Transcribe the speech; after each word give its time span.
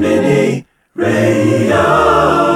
Harmony 0.00 0.64
Radio. 0.94 2.49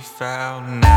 Found 0.00 0.89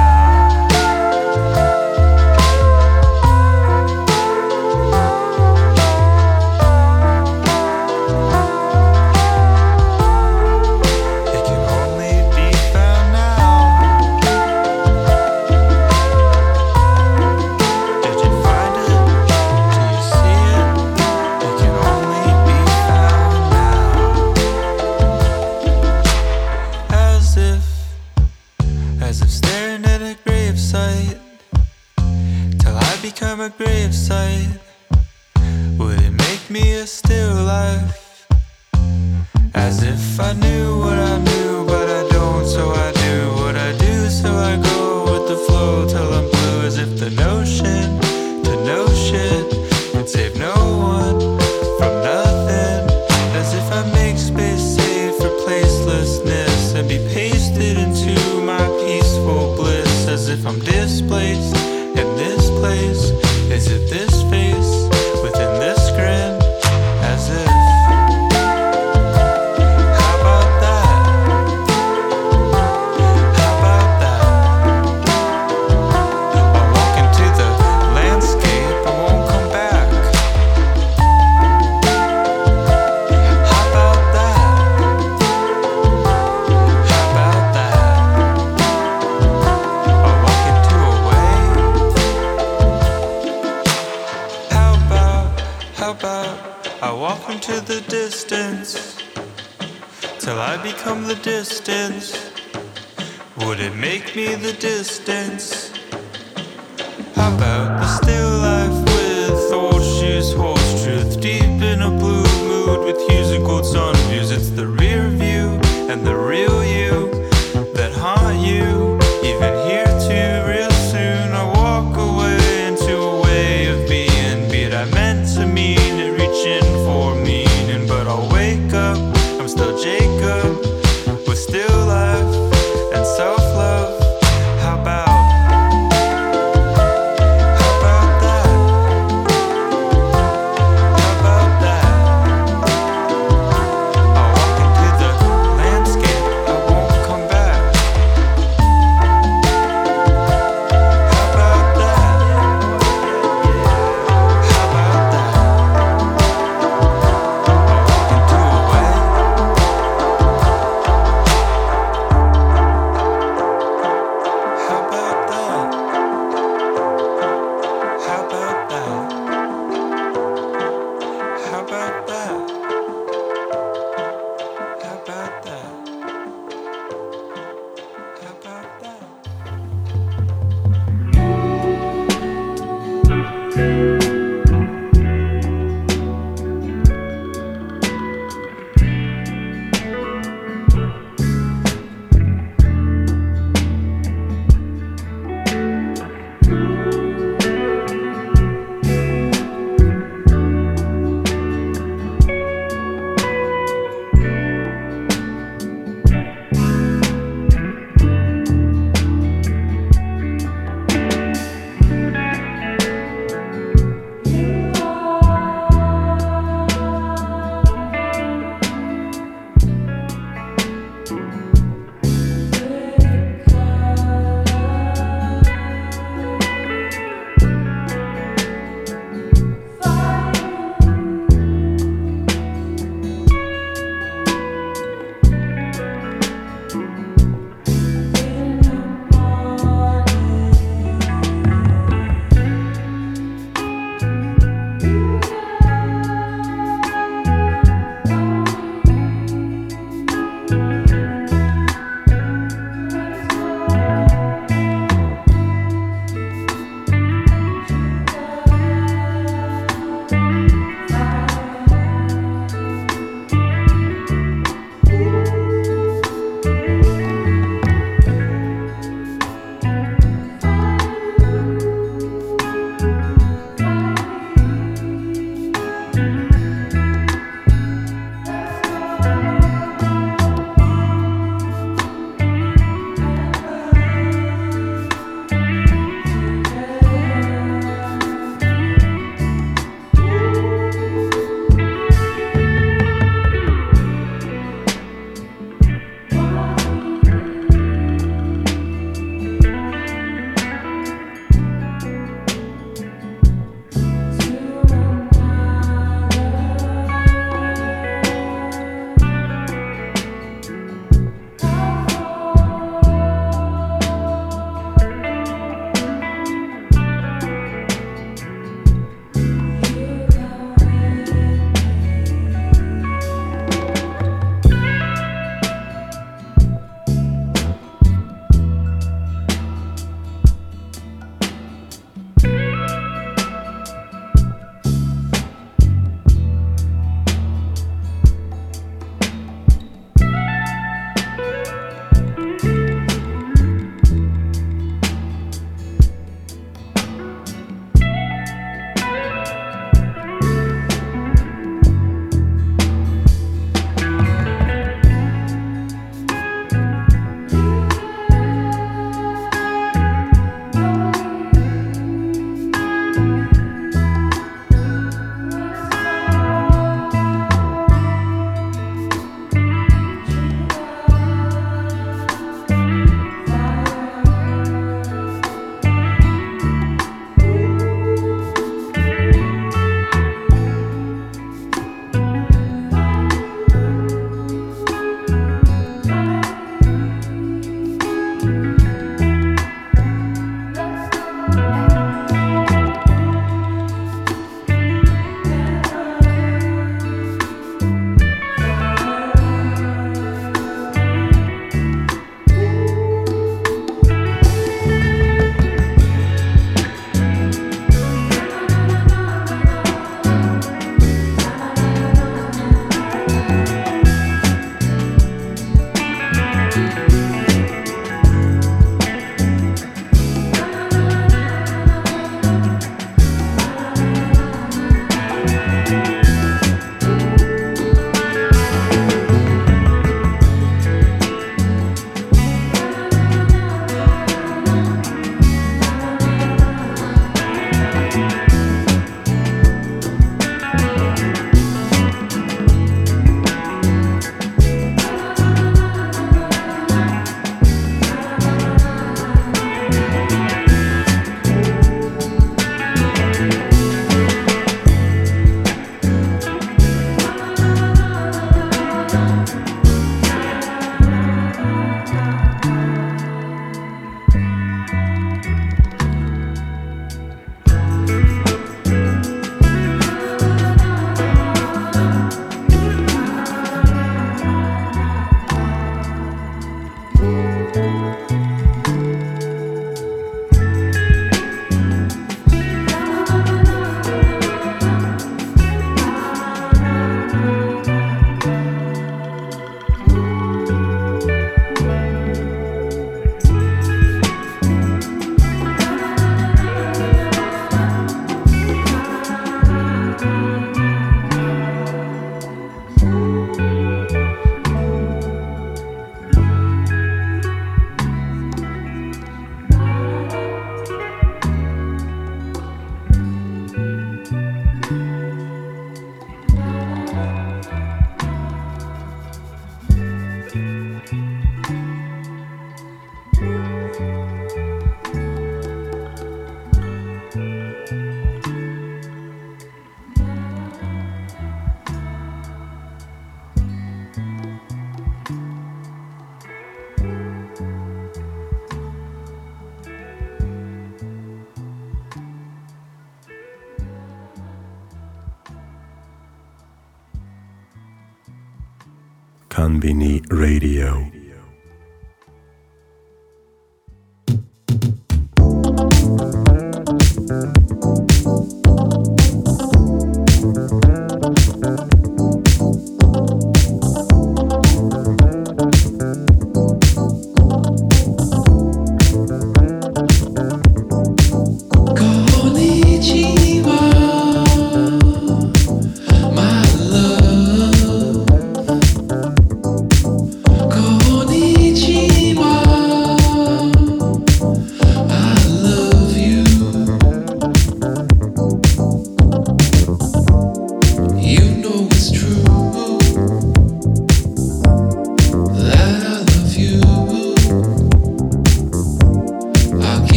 Kanbini 549.63 549.92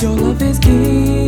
Your 0.00 0.12
love 0.12 0.40
is 0.42 0.60
king. 0.60 1.27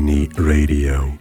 Radio. 0.00 1.18